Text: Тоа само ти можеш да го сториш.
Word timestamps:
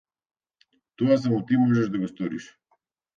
Тоа 1.01 1.17
само 1.25 1.39
ти 1.51 1.57
можеш 1.65 1.91
да 1.97 2.01
го 2.05 2.09
сториш. 2.13 2.49